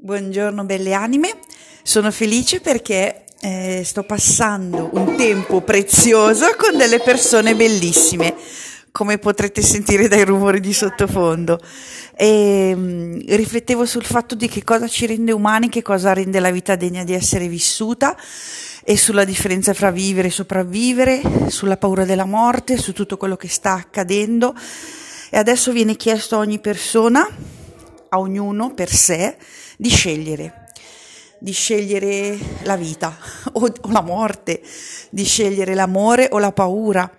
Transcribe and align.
Buongiorno 0.00 0.64
belle 0.64 0.92
anime, 0.92 1.38
sono 1.82 2.12
felice 2.12 2.60
perché 2.60 3.24
eh, 3.40 3.82
sto 3.84 4.04
passando 4.04 4.90
un 4.92 5.16
tempo 5.16 5.60
prezioso 5.62 6.54
con 6.56 6.78
delle 6.78 7.00
persone 7.00 7.56
bellissime, 7.56 8.36
come 8.92 9.18
potrete 9.18 9.60
sentire 9.60 10.06
dai 10.06 10.24
rumori 10.24 10.60
di 10.60 10.72
sottofondo. 10.72 11.58
E, 12.14 12.76
mh, 12.76 12.80
mm, 12.80 13.18
riflettevo 13.26 13.84
sul 13.84 14.04
fatto 14.04 14.36
di 14.36 14.46
che 14.46 14.62
cosa 14.62 14.86
ci 14.86 15.04
rende 15.04 15.32
umani, 15.32 15.68
che 15.68 15.82
cosa 15.82 16.12
rende 16.12 16.38
la 16.38 16.52
vita 16.52 16.76
degna 16.76 17.02
di 17.02 17.12
essere 17.12 17.48
vissuta 17.48 18.16
e 18.84 18.96
sulla 18.96 19.24
differenza 19.24 19.74
fra 19.74 19.90
vivere 19.90 20.28
e 20.28 20.30
sopravvivere, 20.30 21.20
sulla 21.48 21.76
paura 21.76 22.04
della 22.04 22.24
morte, 22.24 22.76
su 22.76 22.92
tutto 22.92 23.16
quello 23.16 23.36
che 23.36 23.48
sta 23.48 23.72
accadendo. 23.72 24.54
E 25.28 25.36
adesso 25.36 25.72
viene 25.72 25.96
chiesto 25.96 26.36
a 26.36 26.38
ogni 26.38 26.60
persona 26.60 27.56
a 28.08 28.18
ognuno 28.18 28.74
per 28.74 28.90
sé 28.90 29.36
di 29.76 29.88
scegliere, 29.88 30.70
di 31.38 31.52
scegliere 31.52 32.38
la 32.62 32.76
vita 32.76 33.16
o, 33.52 33.60
o 33.60 33.90
la 33.90 34.02
morte, 34.02 34.62
di 35.10 35.24
scegliere 35.24 35.74
l'amore 35.74 36.28
o 36.30 36.38
la 36.38 36.52
paura. 36.52 37.10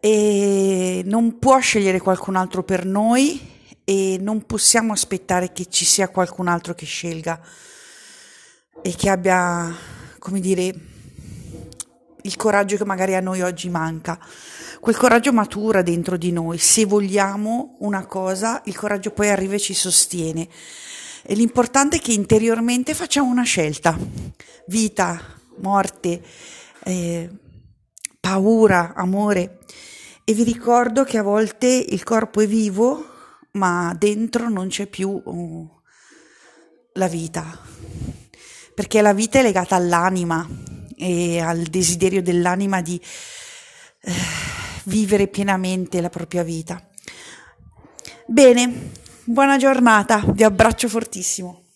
E 0.00 1.02
non 1.04 1.38
può 1.38 1.58
scegliere 1.58 1.98
qualcun 1.98 2.36
altro 2.36 2.62
per 2.62 2.84
noi 2.84 3.56
e 3.84 4.16
non 4.20 4.46
possiamo 4.46 4.92
aspettare 4.92 5.52
che 5.52 5.66
ci 5.68 5.84
sia 5.84 6.08
qualcun 6.08 6.46
altro 6.46 6.74
che 6.74 6.86
scelga 6.86 7.40
e 8.80 8.94
che 8.94 9.08
abbia, 9.08 9.74
come 10.18 10.38
dire, 10.38 10.72
il 12.22 12.36
coraggio 12.36 12.76
che 12.76 12.84
magari 12.84 13.14
a 13.14 13.20
noi 13.20 13.42
oggi 13.42 13.68
manca. 13.68 14.18
Quel 14.80 14.96
coraggio 14.96 15.32
matura 15.32 15.82
dentro 15.82 16.16
di 16.16 16.32
noi, 16.32 16.58
se 16.58 16.84
vogliamo 16.84 17.76
una 17.80 18.06
cosa, 18.06 18.62
il 18.64 18.76
coraggio 18.76 19.10
poi 19.10 19.28
arriva 19.28 19.54
e 19.54 19.58
ci 19.58 19.74
sostiene. 19.74 20.48
E 21.22 21.34
l'importante 21.34 21.96
è 21.96 22.00
che 22.00 22.12
interiormente 22.12 22.94
facciamo 22.94 23.28
una 23.28 23.42
scelta. 23.42 23.96
Vita, 24.66 25.20
morte, 25.56 26.22
eh, 26.84 27.28
paura, 28.20 28.94
amore. 28.94 29.58
E 30.24 30.32
vi 30.32 30.42
ricordo 30.42 31.04
che 31.04 31.18
a 31.18 31.22
volte 31.22 31.66
il 31.66 32.02
corpo 32.04 32.40
è 32.40 32.46
vivo, 32.46 33.06
ma 33.52 33.94
dentro 33.98 34.48
non 34.48 34.68
c'è 34.68 34.86
più 34.86 35.08
uh, 35.08 35.70
la 36.92 37.08
vita. 37.08 37.58
Perché 38.74 39.00
la 39.00 39.12
vita 39.12 39.38
è 39.38 39.42
legata 39.42 39.74
all'anima 39.74 40.67
e 40.98 41.40
al 41.40 41.62
desiderio 41.62 42.22
dell'anima 42.22 42.82
di 42.82 43.00
eh, 44.00 44.12
vivere 44.84 45.28
pienamente 45.28 46.00
la 46.00 46.10
propria 46.10 46.42
vita. 46.42 46.82
Bene, 48.26 48.90
buona 49.24 49.56
giornata, 49.56 50.22
vi 50.26 50.42
abbraccio 50.42 50.88
fortissimo. 50.88 51.67